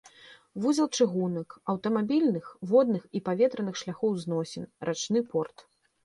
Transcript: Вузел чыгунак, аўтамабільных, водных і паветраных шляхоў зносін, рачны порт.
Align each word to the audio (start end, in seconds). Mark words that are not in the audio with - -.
Вузел 0.61 0.87
чыгунак, 1.03 1.49
аўтамабільных, 1.73 2.45
водных 2.71 3.03
і 3.19 3.21
паветраных 3.27 3.75
шляхоў 3.81 4.17
зносін, 4.23 4.63
рачны 4.89 5.19
порт. 5.35 5.57